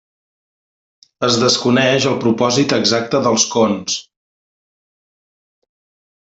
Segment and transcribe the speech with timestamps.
[1.27, 4.01] Es desconeix el propòsit exacte dels cons.